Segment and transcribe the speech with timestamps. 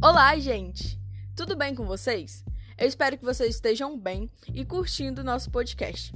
[0.00, 0.96] Olá, gente!
[1.34, 2.44] Tudo bem com vocês?
[2.78, 6.14] Eu espero que vocês estejam bem e curtindo o nosso podcast.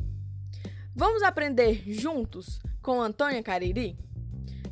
[0.94, 3.98] Vamos aprender juntos com Antônia Cariri?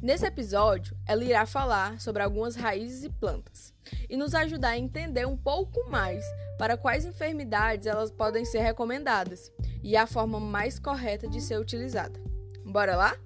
[0.00, 3.74] Nesse episódio, ela irá falar sobre algumas raízes e plantas
[4.08, 6.24] e nos ajudar a entender um pouco mais
[6.56, 9.50] para quais enfermidades elas podem ser recomendadas
[9.82, 12.20] e a forma mais correta de ser utilizada.
[12.64, 13.16] Bora lá?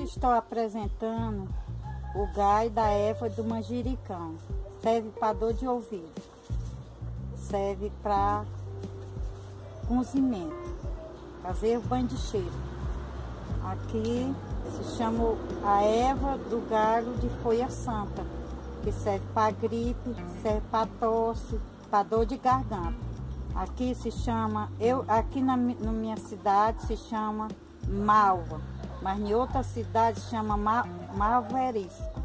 [0.00, 1.52] Estou apresentando
[2.14, 4.38] o gai da erva do manjericão.
[4.84, 6.12] Serve para dor de ouvido.
[7.38, 8.44] Serve para
[9.88, 10.74] cozimento.
[11.42, 12.52] Fazer banho de cheiro.
[13.64, 14.34] Aqui
[14.76, 18.26] se chama a erva do galho de folha santa,
[18.82, 21.58] que serve para gripe, serve para tosse,
[21.90, 22.92] para dor de garganta.
[23.54, 27.48] Aqui se chama, eu aqui na, na minha cidade se chama
[27.88, 28.60] malva,
[29.00, 30.84] mas em outra cidade se chama ma,
[31.16, 32.20] malverisco.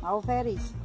[0.00, 0.79] Malverisco.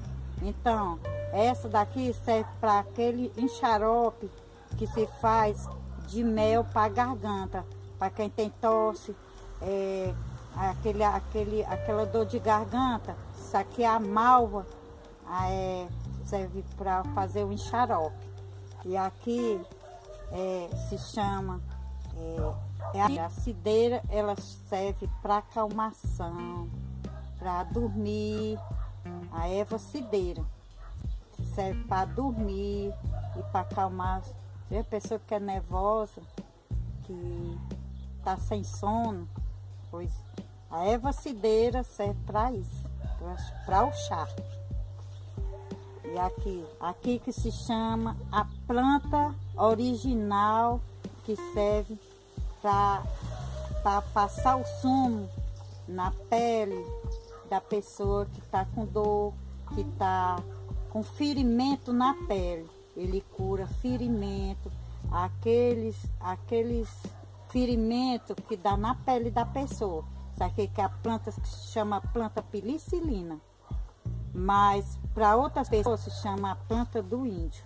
[0.45, 0.99] Então,
[1.33, 4.29] essa daqui serve para aquele enxarope
[4.77, 5.67] que se faz
[6.07, 7.65] de mel para garganta,
[7.97, 9.15] para quem tem tosse,
[9.59, 10.13] é,
[10.55, 14.67] aquele, aquele, aquela dor de garganta, isso aqui é a malva,
[15.49, 15.87] é,
[16.25, 18.15] serve para fazer o enxarope.
[18.85, 19.59] E aqui
[20.31, 21.59] é, se chama
[22.93, 24.35] é, é a cideira, ela
[24.69, 26.69] serve para acalmação,
[27.39, 28.59] para dormir.
[29.31, 30.43] A erva cideira
[31.53, 32.93] serve para dormir
[33.37, 34.21] e para acalmar.
[34.77, 36.21] a pessoa que é nervosa,
[37.03, 37.57] que
[38.17, 39.27] está sem sono,
[39.91, 40.11] pois
[40.69, 42.89] a erva cideira serve para isso,
[43.65, 44.27] para o chá.
[46.03, 50.81] E aqui, aqui que se chama a planta original
[51.23, 51.99] que serve
[52.61, 55.29] para passar o sumo
[55.87, 56.83] na pele
[57.55, 59.33] da pessoa que está com dor,
[59.73, 60.43] que está
[60.89, 62.69] com ferimento na pele.
[62.97, 64.69] Ele cura ferimento,
[65.09, 66.89] aqueles, aqueles
[67.47, 70.03] ferimentos que dá na pele da pessoa.
[70.37, 73.39] Sabe que é a planta que se chama planta penicilina.
[74.33, 77.63] Mas para outras pessoas se chama a planta do índio,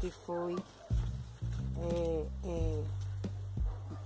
[0.00, 0.54] que foi
[1.78, 2.84] é, é,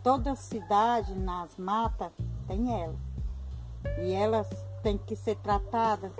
[0.00, 2.12] toda cidade nas matas
[2.46, 2.94] tem ela.
[4.00, 4.46] E ela
[4.82, 6.12] tem que ser tratada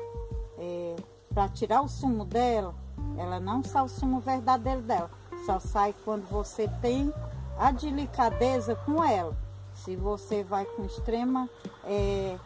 [0.59, 0.97] é,
[1.33, 2.75] para tirar o sumo dela.
[3.19, 5.11] Ela não sai o sumo verdadeiro dela,
[5.45, 7.13] só sai quando você tem
[7.59, 9.37] a delicadeza com ela.
[9.75, 11.49] Se você vai com extrema,
[11.85, 12.39] é,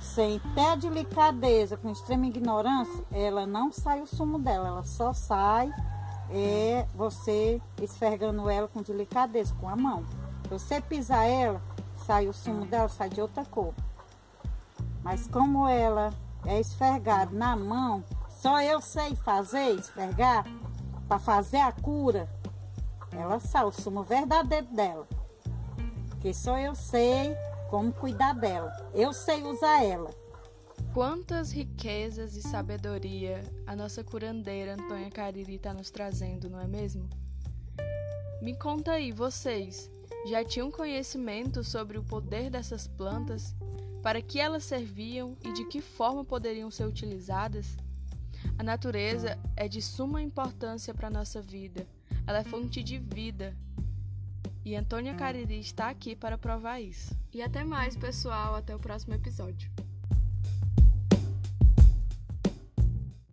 [0.00, 5.12] sem ter a delicadeza, com extrema ignorância, ela não sai o sumo dela, ela só
[5.12, 5.72] sai
[6.30, 10.04] é, você esfregando ela com delicadeza, com a mão.
[10.42, 11.60] Se você pisar ela,
[12.06, 13.74] sai o sumo dela, sai de outra cor.
[15.02, 16.10] Mas como ela
[16.44, 20.44] é esfregada na mão, só eu sei fazer, esfregar,
[21.08, 22.28] para fazer a cura,
[23.10, 25.06] ela sai o sumo verdadeiro dela
[26.22, 27.36] porque só eu sei
[27.68, 28.72] como cuidar dela.
[28.94, 30.08] Eu sei usar ela.
[30.94, 37.10] Quantas riquezas e sabedoria a nossa curandeira Antônia Cariri está nos trazendo, não é mesmo?
[38.40, 39.90] Me conta aí, vocês
[40.26, 43.54] já tinham conhecimento sobre o poder dessas plantas,
[44.02, 47.76] para que elas serviam e de que forma poderiam ser utilizadas?
[48.58, 51.86] A natureza é de suma importância para a nossa vida.
[52.26, 53.56] Ela é fonte de vida,
[54.64, 57.16] e Antônia Cariri está aqui para provar isso.
[57.32, 58.54] E até mais, pessoal.
[58.54, 59.70] Até o próximo episódio.